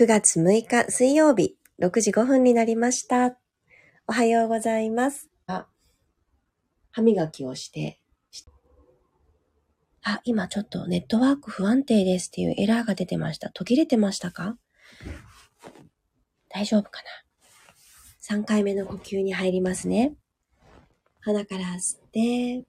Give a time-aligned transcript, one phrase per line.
[0.00, 3.36] 9月6日水曜日6時5分になりました。
[4.06, 5.28] おはようございます。
[5.46, 5.66] あ、
[6.90, 8.00] 歯磨きをして、
[10.02, 13.50] あ、今ちょっとネットワーク不安定ですっていうエラーが出てました。
[13.50, 14.56] 途切れてましたか？
[16.48, 17.02] 大丈夫か
[18.30, 20.14] な ?3 回目の呼吸に入りますね。
[21.20, 22.64] 鼻から吸って、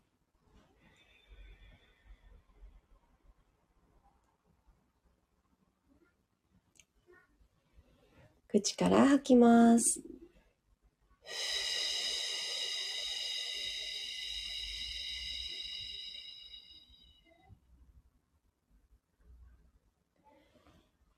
[8.51, 10.01] 口から吐きます。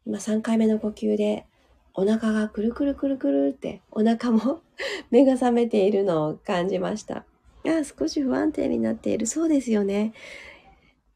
[0.05, 1.47] 今3回目の呼吸で
[1.95, 4.61] お腹がくるくるくるくるってお腹も
[5.09, 7.25] 目が覚めているのを感じました。
[7.65, 9.25] あ少し不安定になっている。
[9.25, 10.13] そうですよね。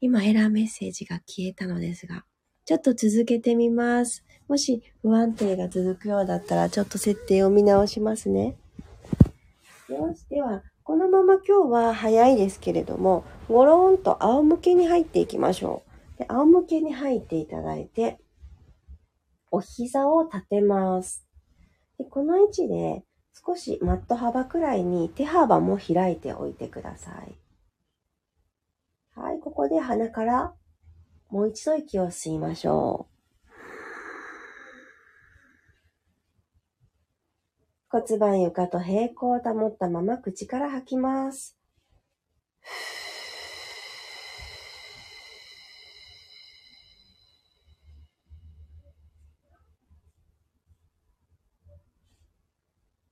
[0.00, 2.24] 今エラーメッセージが消えたのですが、
[2.64, 4.24] ちょっと続けてみます。
[4.48, 8.56] もし不安定が続くようだったら、ちょっと設定を見直しますね。
[9.88, 10.26] よし。
[10.30, 15.82] では、このまま今日は早いですけれども、ゴローンと仰向けに入っていきましょ
[16.16, 16.18] う。
[16.18, 18.18] で仰向けに入っていただいて、
[19.50, 21.26] お膝を立てます。
[21.98, 23.04] でこの位置で
[23.46, 27.34] 少しマット幅くらいに手幅も開いておいてください。
[29.14, 30.54] はい、ここで鼻から
[31.28, 33.17] もう一度息を吸いましょう。
[37.98, 41.56] 骨盤床と平行を保ったまま口から吐きます。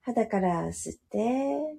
[0.03, 1.77] 肌から吸って、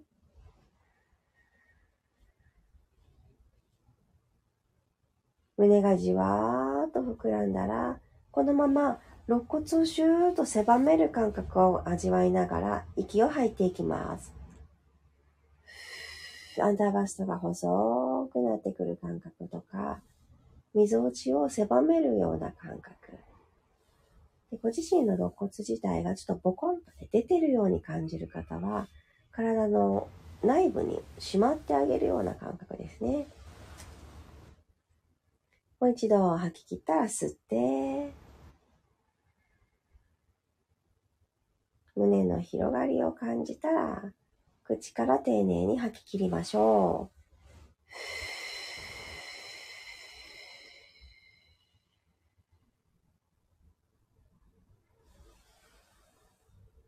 [5.55, 14.33] 胸がじわーっと膨らんだら、このまま肋骨をシューッと狭める感覚を味わいながら息を吐いていきます。
[16.61, 19.99] アンダーバストが細くなってくる感覚とか、
[20.73, 22.95] 溝落ちを狭めるような感覚。
[24.49, 28.87] でご自身の肋骨自体がちょっとボコンと、出てるように感じる方は、
[29.31, 30.07] 体の
[30.41, 33.27] 内部にしまってあげるような感覚ですね。
[35.81, 38.13] もう一度吐き切ったら吸って、
[41.97, 44.03] 胸の広がりを感じたら、
[44.63, 47.09] 口から丁寧に吐き切りましょ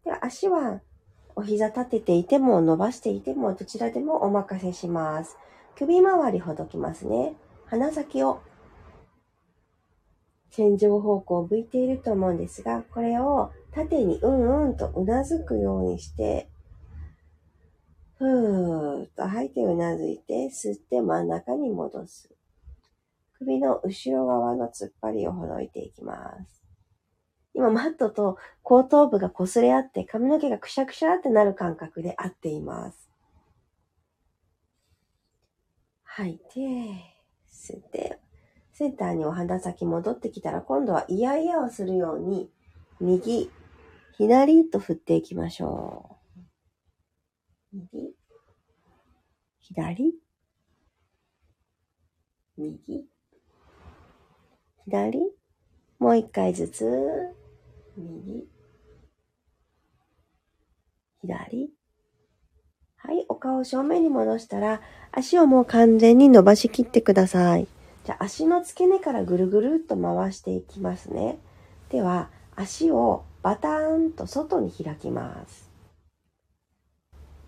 [0.04, 0.06] う。
[0.06, 0.82] では足は
[1.36, 5.38] お膝立てていても伸ばしていてもどちらでもお任せします。
[5.76, 7.34] 首周りほどきますね。
[7.66, 8.42] 鼻先を
[10.52, 16.50] 天井方向を向いていると思うんですが、これを縦にうんうんとうなずくようにして、
[18.18, 22.30] ふーっと吐いてうなずいて、吸って真ん中に戻す。
[23.38, 26.62] 首の後ろ側の突っ張りをほどいていきます。
[27.54, 33.10] 今、マットと後頭部が擦れ合って髪の毛がくしゃくしゃってなる感覚で合っています。
[36.04, 36.50] 吐いて、
[37.50, 38.20] 吸って、
[38.74, 42.52] センターにお鼻先戻ってきたら、今度はイヤイヤをするように、
[43.00, 43.50] 右、
[44.20, 46.18] 左と振っていきましょ
[47.74, 47.78] う。
[47.94, 48.14] 右、
[49.62, 50.14] 左、
[52.58, 53.08] 右、
[54.84, 55.20] 左、
[56.00, 56.86] もう一回ずつ、
[57.96, 58.46] 右、
[61.22, 61.70] 左。
[62.98, 64.82] はい、お顔を正面に戻したら、
[65.14, 67.70] 足をもう完全に伸ばしきってください。
[68.04, 71.40] じゃあ足の付け根からぐるぐるっと回していきますね。
[71.88, 75.70] では、足をバターンと外に開きます。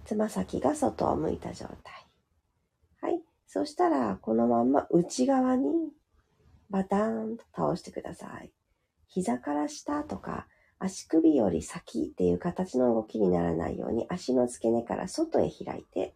[0.06, 2.06] つま先が外を向いた状態。
[3.02, 3.22] はい。
[3.46, 5.92] そしたら、このまま内側に
[6.70, 8.52] バターンと倒してください。
[9.08, 10.48] 膝から下とか
[10.80, 16.16] 足首より先っていう形の動きにならないように足の付け根から外へ開いて、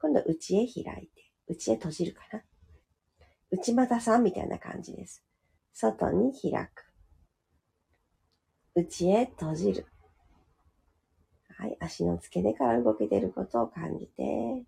[0.00, 2.42] 今度内へ開いて、内へ閉じるかな。
[3.50, 5.24] 内股さんみたいな感じです。
[5.72, 6.84] 外に開く。
[8.76, 9.86] 内へ閉じる。
[11.56, 11.76] はい。
[11.80, 14.64] 足の付け根から動けていることを感じて、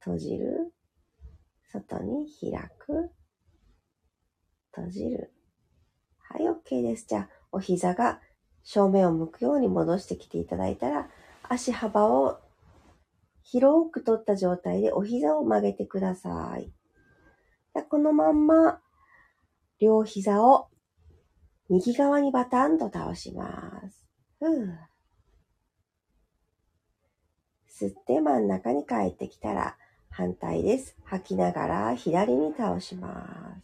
[0.00, 0.74] 閉じる。
[1.72, 3.10] 外に開く。
[4.72, 5.32] 閉じる。
[6.18, 7.06] はい、OK です。
[7.08, 8.20] じゃあ、お膝が
[8.62, 11.08] 正面を向くように戻してきていただいたら、
[11.48, 12.40] 足幅を
[13.42, 16.70] 広く取った状態でお膝を曲げてください。
[17.74, 18.80] じゃこのまんま、
[19.78, 20.69] 両膝を
[21.70, 24.04] 右側にバタンと倒します。
[24.40, 24.78] ふう。
[27.70, 29.76] 吸って真ん中に帰ってきたら
[30.10, 30.96] 反対です。
[31.04, 33.62] 吐きながら左に倒します。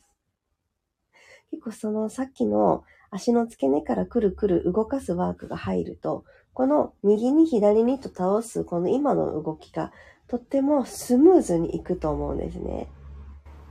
[1.50, 6.24] 結構そのさっきの足の付け根からくるくる動かすワークが入ると、
[6.54, 9.90] この右に左にと倒すこの今の動きが
[10.28, 12.88] とってもスムーズにいくと思うんですね。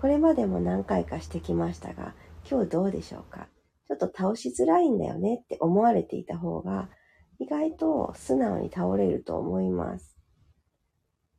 [0.01, 2.13] これまでも何回かしてきましたが、
[2.49, 3.47] 今日どうでしょうか？
[3.87, 6.89] ちょっと倒しづらいんだよねって思われていた方が、
[7.39, 10.17] 意外と素直に倒れると思います。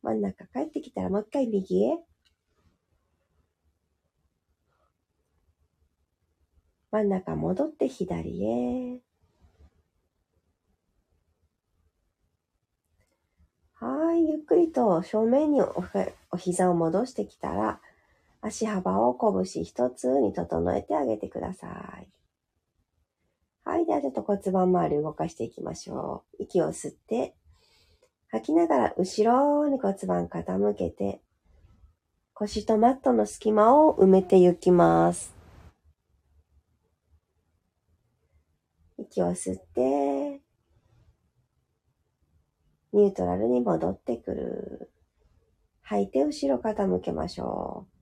[0.01, 1.97] 真ん中帰ってきたらもう一回右へ。
[6.91, 9.01] 真ん中戻って左へ。
[13.79, 17.81] はい、ゆっくりと正面にお膝を戻してきたら、
[18.41, 21.67] 足幅を拳一つに整えてあげてくださ
[22.01, 22.07] い。
[23.77, 26.43] はい、ではちょっと骨盤周り動かしていきましょう。
[26.45, 27.35] 息を吸って、
[28.29, 31.21] 吐きながら後ろに骨盤傾けて、
[32.33, 35.31] 腰とマットの隙間を埋めていきます。
[38.97, 40.41] 息を吸って、
[42.93, 44.91] ニュートラルに戻ってくる。
[45.83, 47.97] 吐いて後ろ傾けましょう。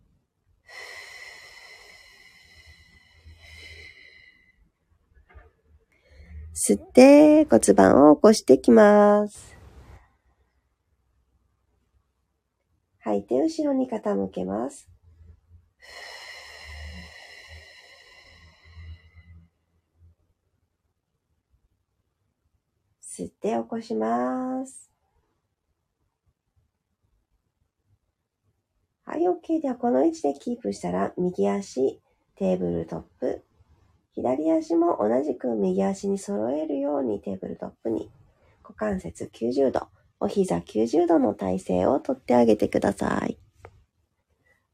[6.57, 9.57] 吸って骨盤を起こしてきます。
[12.99, 14.89] 吐いて後ろに傾けます。
[23.01, 24.89] 吸って起こします。
[29.03, 29.61] はい、OK。
[29.61, 32.01] では、この位置でキープしたら、右足、
[32.37, 33.43] テーブルトップ。
[34.15, 38.09] 左足も同じく右足に揃えるようにテーブルトップに、
[38.63, 39.87] 股関節90度、
[40.19, 43.37] お膝90度の体勢をとってあげてください。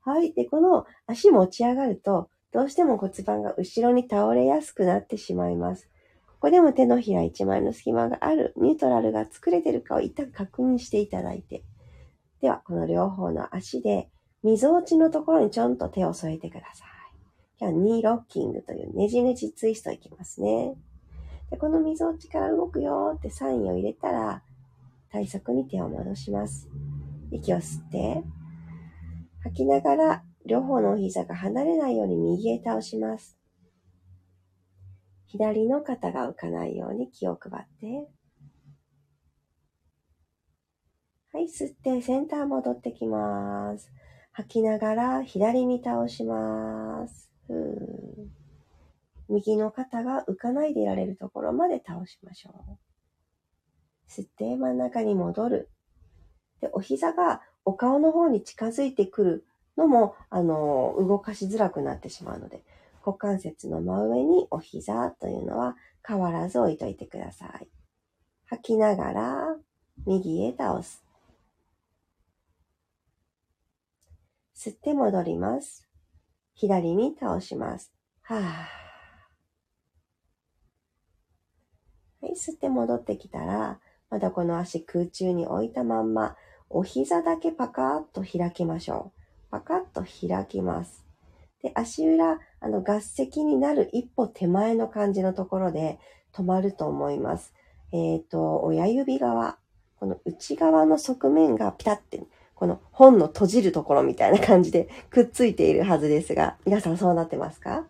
[0.02, 0.34] はい。
[0.34, 5.90] で、この足持ち上がると、どうしても骨盤が後ろに倒れやすくなってしまいます。
[6.28, 11.64] ここでも手のひら1枚の隙間がある、ニュートラルが作れてるかを一旦確認していただいて。
[12.42, 14.10] では、この両方の足で、
[14.44, 17.01] 溝落ちのところにちょんと手を添えてください。
[17.62, 20.74] 今日はニーロッキングというねじねじツイストいきますね。
[21.52, 24.42] でこの溝落ちから動くよってサインを入れたら、
[25.12, 26.68] 体側に手を戻します。
[27.30, 28.24] 息を吸って、
[29.44, 33.38] 吐きながら両方のお膝が離れないように右へ倒します。
[35.28, 38.10] 左の肩が浮かないように気を配って。
[41.32, 43.92] はい、吸ってセンター戻ってきます。
[44.32, 47.31] 吐きながら左に倒します。
[49.30, 52.78] 右の肩が浮かないでいられるところまで倒しましょう。
[54.10, 55.70] 吸って真ん中に戻る。
[56.60, 59.46] で、お膝がお顔の方に近づいてくる
[59.78, 62.64] のも、あの、動かしづらくなってしまうので、
[63.06, 67.68] 股関節の真上にお膝というのは変わらず置いといてください。
[68.46, 69.56] 吐きながら
[70.06, 71.04] 右へ倒す。
[74.56, 75.91] 吸って戻ります。
[76.62, 77.92] 左に倒します。
[78.22, 78.40] はぁ。
[78.40, 78.46] は
[82.30, 83.80] い、吸って戻ってきたら、
[84.12, 86.36] まだこの足空中に置いたまんま、
[86.70, 89.22] お膝だけパカッと開きましょう。
[89.50, 91.04] パカッと開きます。
[91.64, 95.98] で、足裏、あの、合席になる一歩手前の感じのところで
[96.32, 97.56] 止まると思います。
[97.92, 99.58] えっ、ー、と、親指側、
[100.00, 102.24] この内側の側面がピタって、
[102.62, 107.88] この本の閉じるところみたいな感じでくっついているはずですが、皆さんそうなってますか？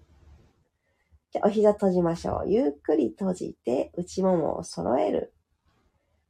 [1.34, 2.50] じゃあ、お膝閉じましょう。
[2.50, 5.34] ゆっくり閉じて、内ももを揃える。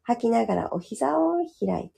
[0.02, 1.94] 吐きながらお膝を開いて。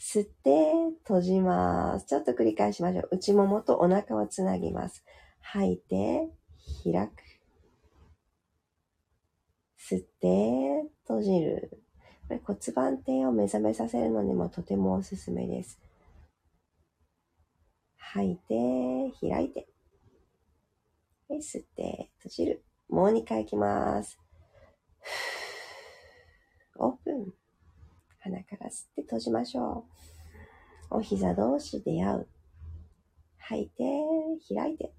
[0.00, 2.06] 吸って、閉じます。
[2.06, 3.08] ちょっと繰り返しましょう。
[3.12, 5.04] 内ももとお腹をつなぎます。
[5.42, 6.30] 吐いて、
[6.90, 7.12] 開く。
[9.78, 11.82] 吸って、閉じる。
[12.28, 15.80] これ骨盤底を目覚めさせるのにもとてもおすすめです。
[17.96, 19.68] 吐いて、開いて。
[21.30, 22.64] 吸って、閉じる。
[22.88, 24.18] もう2回いきます。
[26.76, 27.32] オープン。
[28.20, 29.84] 鼻から吸って閉じましょ
[30.90, 30.96] う。
[30.96, 32.28] お膝同士出会う。
[33.38, 33.84] 吐いて、
[34.52, 34.92] 開いて。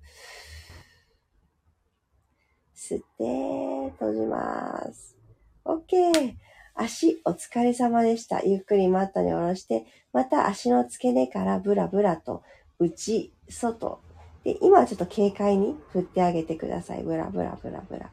[2.73, 5.17] 吸って、閉じます。
[5.65, 6.37] OK!
[6.77, 8.41] 足、お疲れ様でした。
[8.43, 12.43] ゆっくりマットに下ろして、また足の付け根からブラブラと、
[12.79, 13.99] 内、外。
[14.43, 17.03] で、今はちょっと軽快に振ってあげてください。
[17.03, 18.11] ブラブラブラブラ。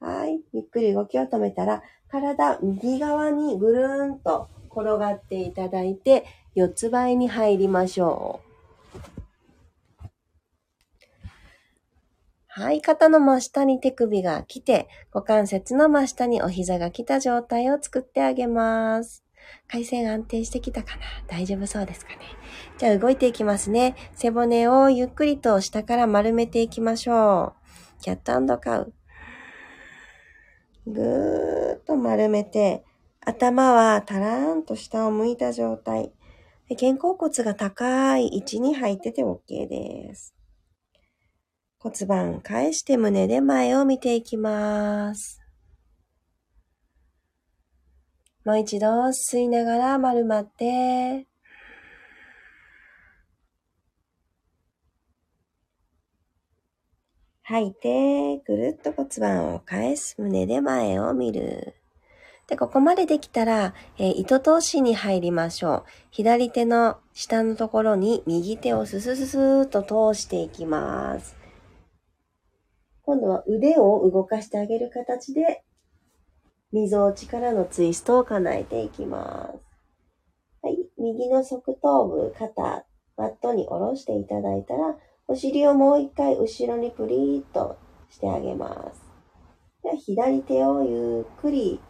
[0.00, 0.40] はい。
[0.52, 6.24] ゆっくり動きを止めたら、体右側にぐるーんと転がっていただいて、
[6.54, 8.47] 四つ倍に入りましょう。
[12.58, 12.82] はい。
[12.82, 19.22] 肩の真下に手首が来て、股関節の真下にお膝が来た状態を作ってあげます。
[19.68, 21.02] 回線安定してきたかな？
[21.28, 22.18] 大丈夫そうですかね？
[22.76, 23.94] じゃあ動いていきますね。
[24.16, 27.54] 背骨をゆっくりと下から丸めていきましょ
[28.00, 28.02] う。
[28.02, 28.92] キャットカウ。
[30.88, 32.84] ぐーっと丸めて、
[33.20, 36.10] 頭はたらーんと下を向いた状態。
[36.70, 40.34] 肩甲骨が高い位置に入ってて OK です。
[41.80, 45.40] 骨盤返して胸で前を見ていきます。
[48.44, 51.28] もう一度吸いながら丸まって、
[57.42, 60.16] 吐いて、ぐるっと骨盤を返す。
[60.18, 61.76] 胸で前を見る。
[62.48, 65.84] で、ここまでできたら、えー、糸通しに入りましょう。
[66.10, 71.37] 左手の下のところに右手をススススーっと通していきます。
[73.08, 75.64] 今度は腕を動かしてあげる形で、
[76.72, 79.58] 溝落ちからのツイストを叶えていきます。
[80.60, 80.76] はい。
[80.98, 82.84] 右の側頭部、肩、
[83.16, 84.94] マットに下ろしていただいたら、
[85.26, 87.78] お尻をもう一回後ろにプリーっと
[88.10, 89.00] してあげます。
[89.84, 91.80] では左手をゆっくり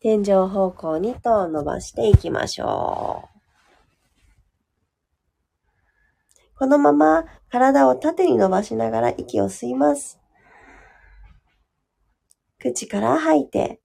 [0.00, 3.28] 天井方向にと伸ばしていきましょう。
[6.56, 10.20] このまま体を縦に伸ばしながら息を吸います。
[12.72, 13.80] 口から吐いて、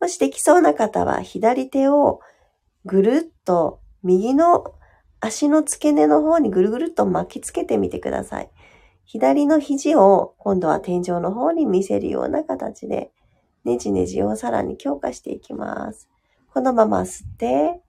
[0.00, 2.20] もしできそうな方は左手を
[2.84, 4.74] ぐるっと右の
[5.20, 8.50] 足の付け根の方にぐるぐるっと巻きつけてみてください。
[9.04, 13.10] 左の肘を今度は天井の方に見せるような形で
[13.64, 16.08] ねじねじをさらに強化していきます。
[16.52, 17.83] このまま吸って、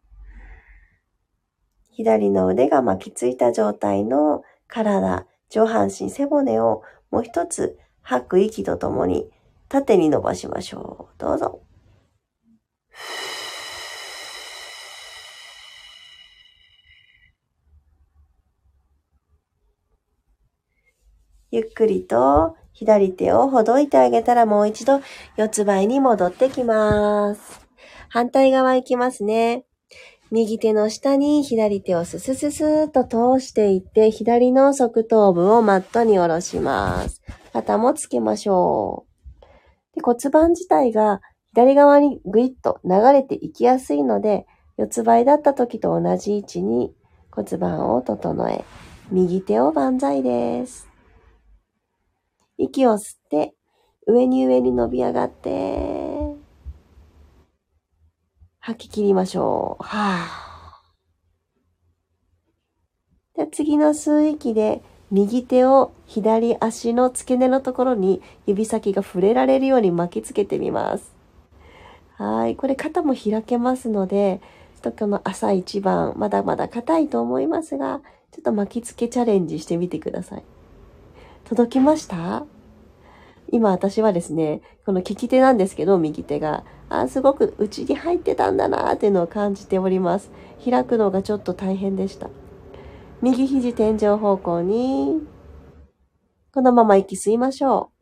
[1.95, 9.29] 左の腕が巻きついた状態の体、上半身、背骨をもう一つ吐く息とともに
[9.69, 11.19] 縦に伸ばしましょう。
[11.19, 11.61] どうぞ。
[21.51, 24.99] ゆっくりと左手をほどいてあげたらもう一度
[25.37, 27.65] 四つ倍に戻ってきます。
[28.09, 29.63] 反対側行きますね。
[30.31, 37.21] 右手の下に左手をススススーっと通していって、左の側頭部をマットに下ろします。
[37.53, 39.95] 肩もつけましょう。
[39.95, 41.21] で骨盤自体が
[41.53, 44.45] 左側にぐいっと流れていきやすいので、
[44.77, 46.93] 四つ倍だった時と同じ位置に
[47.31, 48.65] 骨盤を整え、
[49.11, 50.89] 右手を万歳です。
[52.57, 53.53] 息を吸って、
[54.07, 56.24] 上に上に伸び上がって、
[58.67, 59.83] 吐き切りましょう。
[59.83, 63.45] はぁ。
[63.45, 64.81] で次の吸う息で、
[65.11, 71.13] 右手を左足の付け根のところに指先が触れられるように巻きつけてみます。
[72.17, 72.55] はい。
[72.55, 74.41] これ肩も開けますので、
[74.81, 80.43] ちょっとこの朝一番、まだまだ硬いと思いますが、ちょっと巻きつけチャレンジしてみてください。
[81.43, 82.47] 届きました？
[83.51, 90.31] 今私はですね、この利き手なんですけど、右手が、あすごく内に入ってたんだなーっていうのを感じております。
[90.63, 92.29] 開くのがちょっと大変でした。
[93.21, 95.21] 右肘天井方向に、
[96.53, 97.95] このまま息吸いましょう。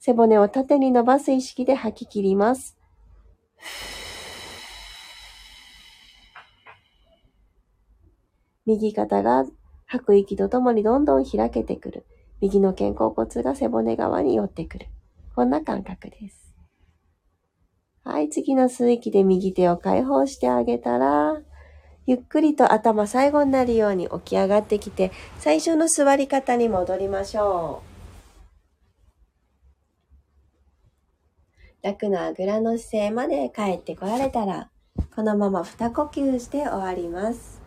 [0.00, 2.76] 背骨を縦に伸ばす意識で吐き切ります。
[8.66, 9.44] 右肩が
[9.86, 12.06] 吐く息とともにどんどん開けてくる。
[12.40, 14.88] 右の肩甲骨が背骨側に寄ってくる。
[15.38, 16.52] こんな感覚です。
[18.02, 21.40] はい、次の吸う息で右手を解放してあげたら、
[22.06, 27.84] ゆっくりと頭最後になるように起き上がってきて、最初の座り方に戻りましょ
[31.82, 31.86] う。
[31.86, 34.72] 楽なあぐらの姿勢まで帰ってこられたら、
[35.14, 37.57] このまま二呼吸して終わります。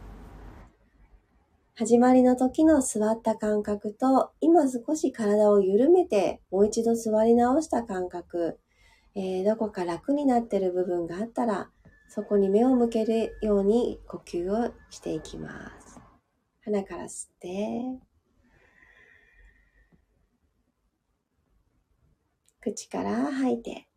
[1.81, 8.59] 始まりの時の座った感覚と、今少し体を緩めて、もう一度座り直した感覚、
[9.15, 11.71] えー、どこか楽になってる部分があったら、
[12.07, 16.00] そこに目を向けるように呼吸をしていきます。
[16.63, 18.00] 鼻から吸って、
[22.59, 23.88] 口から吐いて、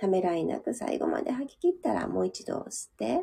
[0.00, 3.20] ためらいなく最後まで吐き切ったらもう一度吸って、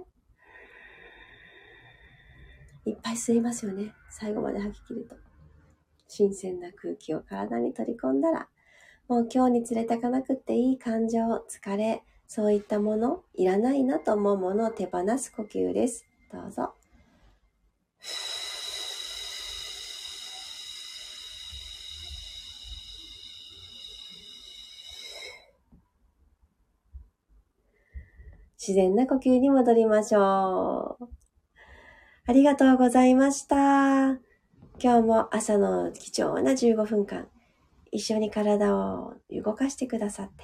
[2.86, 3.94] いっぱい吸いますよね。
[4.12, 5.16] 最後まで吐き切ると。
[6.08, 8.48] 新鮮な空気を体に取り込んだら、
[9.08, 11.20] もう今日に連れてかなくっていい感情、
[11.50, 16.06] 疲れ、そういったもの、いらないなと思うものを手放す呼吸です。
[16.32, 16.74] どうぞ。
[28.68, 31.08] 自然な呼吸に戻りましょう。
[32.26, 33.58] ありがとうございました。
[33.58, 34.20] 今
[34.78, 37.30] 日も朝の貴重な15分間、
[37.94, 40.44] 一緒に体を動かしてくださって、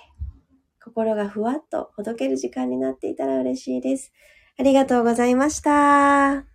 [0.81, 4.13] 心がふわっとほどける時間になっていたら嬉しいです。
[4.57, 6.45] ありがとうございました。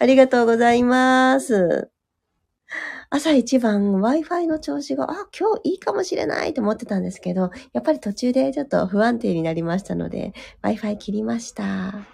[0.00, 1.92] ありがとうございます。
[3.12, 12.06] 朝一番 Wi-Fi の調子が、あ、今日いいかもしれないと思ってたんですけど、やっぱり途中でちょっと不安定になりましたので、Wi-Fi 切りました。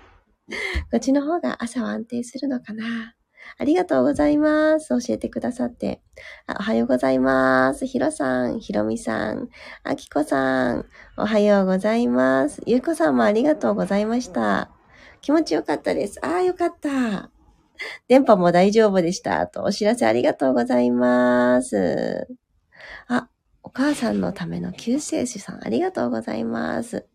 [0.90, 3.14] こっちの方が朝は安定するのかな。
[3.58, 4.88] ありがとうございます。
[4.88, 6.00] 教えてくださって。
[6.48, 7.84] おはようございます。
[7.84, 9.50] ひろさん、ひろみさん、
[9.82, 10.86] あきこさん、
[11.18, 12.62] おはようございます。
[12.64, 14.70] ゆうこさんもありがとうございました。
[15.20, 16.24] 気持ちよかったです。
[16.24, 17.35] ああ、よかった。
[18.08, 19.46] 電波も大丈夫でした。
[19.46, 22.28] とお知らせありがとうございます。
[23.08, 23.28] あ、
[23.62, 27.06] お母さんのための救世主さん、ありがとうございます。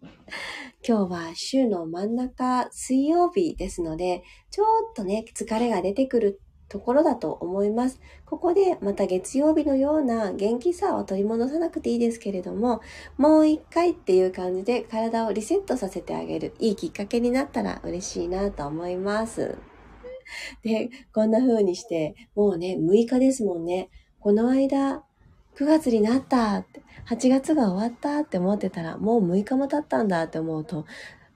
[0.88, 6.42] 今日は週の真ん中水曜日ですので、ちょっとね、疲れが出てくる
[6.72, 8.00] ところだと思います。
[8.26, 12.80] ここでまた月曜日のような元気さを取り戻さなくていいですけれども、
[13.18, 19.58] もう一回っていう感じで体をリセットさせてあげる、いいきっかけになったら嬉しいなと思います。
[20.64, 23.90] で、こんな風にして、もうね、6日ですもんね。
[24.20, 25.04] この間、
[25.56, 30.86] 9月になったって、8月が終わったって思ってたら、もう6日も経ったんだって思うと、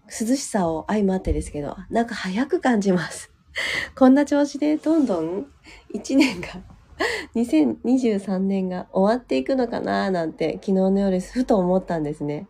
[0.08, 3.32] 涼しさを相まってですけど、なんか早く感じます。
[3.98, 5.48] こんな調子でどんどん
[5.94, 6.48] 1年が
[7.36, 12.48] 2023年が終わっていくのかななんて昨日の夜ふと思ったんですね。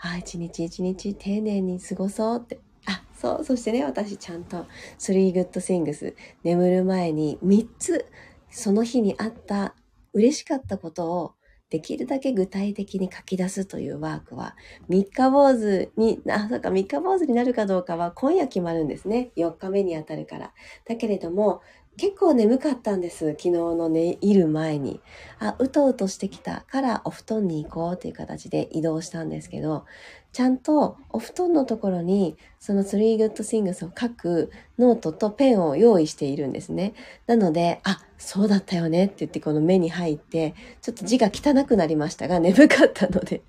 [0.00, 2.60] あ、一日一日丁寧に過ごそうって。
[2.86, 3.44] あ、そう。
[3.44, 4.66] そしてね、私ちゃんと
[4.98, 8.06] 3 good things 眠る前に3つ
[8.50, 9.74] その日にあった
[10.12, 11.34] 嬉しかったことを
[11.70, 14.54] できるだけ具体的に書き出すというワークは、
[14.88, 19.32] 三日坊主に、あ、そうか、三日坊主になるかどうかは今夜決まるんですね。
[19.34, 20.52] 4日目にあたるから。
[20.86, 21.62] だけれども、
[21.96, 23.30] 結構眠かったんです。
[23.30, 25.00] 昨日の寝入る前に。
[25.38, 29.84] あ、うとうとしてきたからお布団に行こうという形で移動したんですけど、
[30.32, 36.94] ちゃんとお布団のところにその3 good things を書くノートとペンを用意しているんですね。
[37.28, 43.42] なので、あ、そうだったよねって言ってこの目に入って、ちょっと字が汚くなりましたが、眠かったので。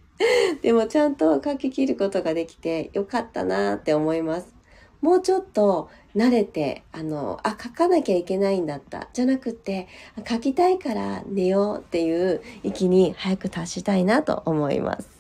[0.62, 4.55] でもちゃんと書き切ることができてよかったなって思います。
[5.02, 9.10] もうちょっと慣れて、あの、あ、書かなきゃいけないんだった。
[9.14, 9.88] じゃなくて、
[10.28, 15.16] 書きたいから寝ようっていう域に早く達したいなと思います。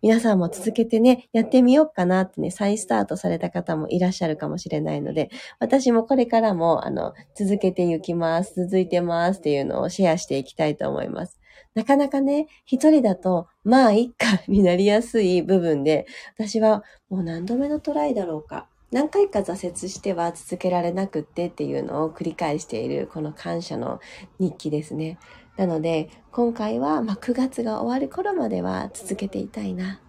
[0.00, 11.40] 皆さんも続けてね、やってみようかなってね、再スタートされた方もいらっしゃるかもしれないので、私もこれからも、あの、続けていきます、続いてますっていうのをシェアしていきたいと思います。
[11.74, 18.68] なかなかね、一人だと、まあ、一家になりやすい部分で、私はもう何度目のトライだろうか。
[18.92, 24.00] 何回か挫折しては続けられなくってっていうのを繰り返しているこの感謝の
[24.38, 25.18] 日記ですね。
[25.56, 30.00] なので今回はま9月が終わる頃までは続けていたいな。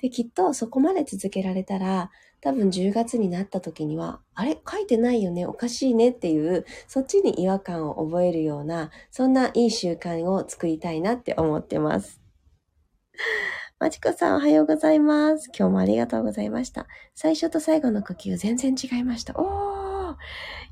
[0.00, 4.60] で、きっとそこまで続けられたら多分10月になった時には、あれ？
[4.70, 5.46] 書いてないよね？
[5.46, 12.20] おかしいねっていう、そっちに違和感を覚えるような、そんないい習慣を作りたいなって思ってます。
[13.80, 15.50] まちこさんおはようございます。
[15.56, 16.86] 今日もありがとうございました。
[17.14, 19.34] 最初と最後の呼吸全然違いました。
[19.38, 20.16] おー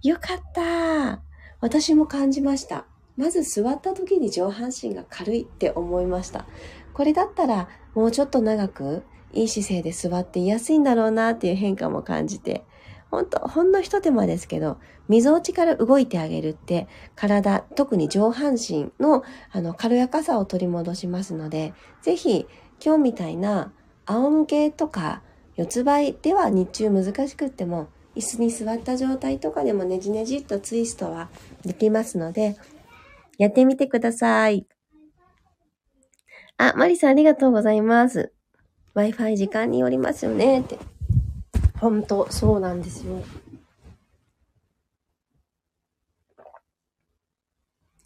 [0.03, 1.23] よかった
[1.61, 2.87] 私も感じました。
[3.17, 6.47] まず座った時に上半身が軽いって思いました。
[6.93, 9.05] これだったらもうちょっと長く
[9.37, 12.65] いい姿勢で座っていやすいんだろうなっていう変化も感じて、
[13.11, 19.23] ほんと、ほんの一手間ですけど、溝落ちから動いてあげるって、体、特に上半身の
[19.53, 21.73] あの軽やかさを取り戻しますので、
[22.03, 22.47] ぜひ
[22.85, 23.73] 今日みたいな
[24.07, 25.23] 仰向けとか
[25.57, 31.29] 四つ倍では日中難しくっても椅子に座った状態とかでもねじねじっとツイストは
[31.63, 32.57] できますので
[33.39, 34.67] やってみてください。
[36.59, 38.33] あ、マリさんありがとうございます。
[38.97, 40.79] Wi-Fi 時間によりますよねって。
[41.79, 43.23] ほんと、そうなんですよ。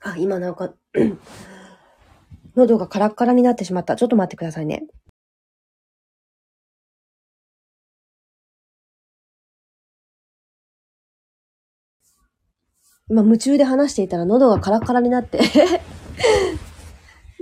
[0.00, 0.74] あ、今なんか
[2.56, 3.94] 喉がカラッカラになってしまった。
[3.94, 4.88] ちょっと待ってくださいね。
[13.08, 15.40] 今夢中で話していたら喉がカラッカラになって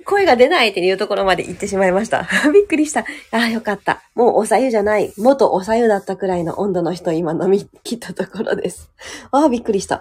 [0.09, 2.27] 声が出ないっていうところまで行ってしまいました。
[2.51, 3.01] びっくりした。
[3.31, 4.01] ああ、よかった。
[4.15, 5.13] もうおさゆじゃない。
[5.19, 8.91] 元おさゆだったくらいの温度の人今飲み切ったところです。
[9.31, 9.97] ああ、びっくりした。
[9.97, 10.01] あ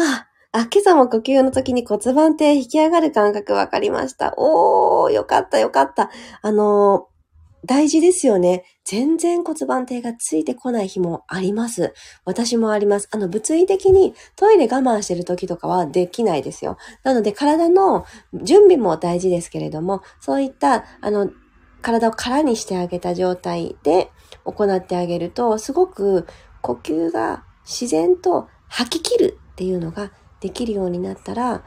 [0.00, 4.32] あ、あ、今朝も呼吸の時に骨盤底引き上がる感覚わかりました。
[4.38, 6.10] おー、よかったよかった。
[6.40, 7.17] あのー
[7.64, 8.64] 大事ですよね。
[8.84, 11.92] 全然骨盤底がついてこない日もあります。
[12.24, 13.08] 私もあります。
[13.12, 16.76] あの、物理的にトイレ我慢してる時とかはできないですよ。
[17.02, 18.04] なので、体の
[18.42, 21.30] 準備も大事ですけれども、そういった、あの、
[21.82, 24.10] 体を空にしてあげた状態で
[24.44, 26.26] 行ってあげると、すごく
[26.62, 31.64] 呼吸が自然と吐き切るっていうのができるようになったら、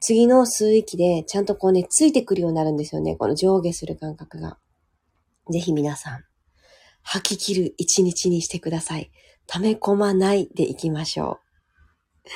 [0.00, 3.16] 次の吸う息でちゃんとこうね、ついてくるようになるんですよね。
[3.16, 4.58] この上下する感覚が。
[5.50, 6.24] ぜひ皆さん、
[7.02, 9.10] 吐き切る一日にしてください。
[9.46, 11.38] 溜め込まないでいきましょ
[12.24, 12.28] う。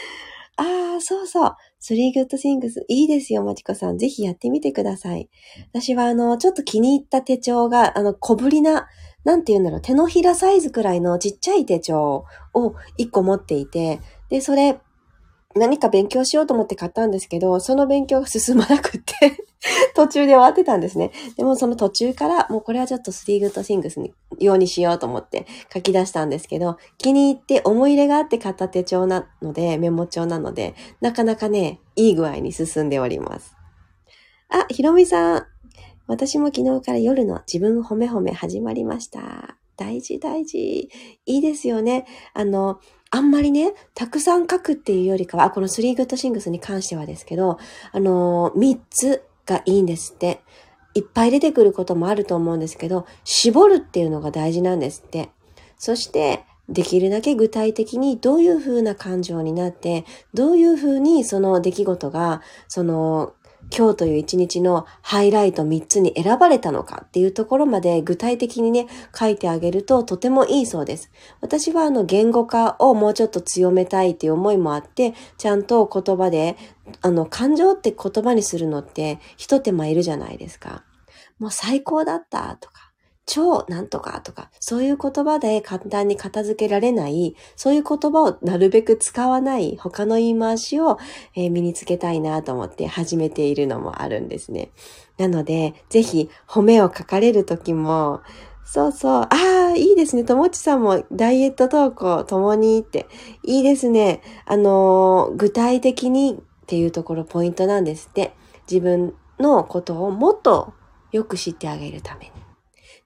[0.62, 1.56] ああ、そうそう。
[1.78, 2.84] スリーグッドシングス。
[2.88, 3.98] いいですよ、まちこさん。
[3.98, 5.28] ぜひやってみてください。
[5.72, 8.86] 私は、あの、ちょっと気に入った手帳が、あの、小ぶりな、
[9.24, 14.78] なんて言うんだろう、手のひらサイズくらいのちっちゃい手帳を一個持っていて、で、それ、
[15.56, 19.49] 何か勉強しようと思って買ったんですけど、その勉強が進まなくって
[19.94, 21.12] 途中で終わってたんですね。
[21.36, 33.54] でもその途中から、もうこれはちょっとスリーグッドシングスに用にしようと思って書き出したんですけど、気に入って思い入れがあって買った手帳なので、メモ帳なので、なかなかね、いい具合に進んでおります。
[34.48, 35.46] あ、ひろみさん。
[36.06, 39.56] 私も昨日から夜の自分褒め褒め始まりました。
[39.76, 40.88] 大事大事。
[41.26, 42.06] いいですよね。
[42.34, 47.58] あの、あんまりね、たくさん書くっていうよりかは、このスリーグッドシングスに関してはですけど、
[47.92, 50.40] あの、3つがいいんですって。
[50.94, 55.30] いっぱい出てくることもあると思うんですけど、絞るっていうのが大事なんですって。
[55.78, 63.34] そして、できるだけ具体的にどういう風な感情になって、どういう風にその出来事が、その
[63.76, 71.10] 今日という一日のハイライト3つに選ばれたのかっていうところまで具体的にね、書いてあげるととてもいいそうです。
[71.40, 76.56] 私はあの言語化をもうちょっと強めたいっていう思いもあって、ちゃんと言葉で、
[77.02, 80.82] あの感情って言葉にするのって一手間いるじゃないですか。
[81.38, 82.79] もう最高だったとか、
[83.32, 90.98] 超なんとかとか、そういう言葉で簡単に片付けられない、そういう言葉をなるべく使わない他の言い回しを、
[91.36, 94.72] えー、身につけたいなと思って始めているのもあるんですね。
[95.16, 98.20] なので、ぜひ褒めを書かれるときも、
[98.64, 99.12] そうそう。
[99.22, 100.24] ああ、いいですね。
[100.24, 103.06] ともちさんもダイエット投稿ともにって。
[103.44, 104.22] いいですね。
[104.44, 108.32] あのー、具体的にっていうところポイントなんですって。
[108.68, 110.72] 自分のことをもっと
[111.12, 112.39] よく知ってあげるために。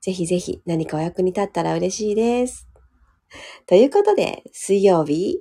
[0.04, 2.68] ぜひぜひ何かお役に立ったら嬉しいです。
[3.66, 5.40] ということで、水曜日、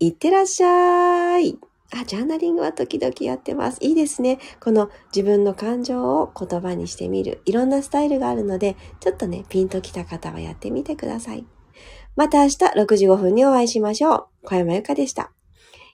[0.00, 1.56] いってらっしゃい。
[1.92, 3.78] あ、ジャーナリングは時々やってます。
[3.80, 4.40] いいですね。
[4.58, 7.42] この自分の感情を言葉にしてみる。
[7.44, 11.46] いろんなスタイルがあるので、ちょっとね、ピンときた方はやってみてください。
[12.16, 14.26] また明日6時5分にお会いしましょう。
[14.42, 15.32] 小山由かでした。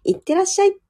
[0.04, 0.87] いってらっしゃい。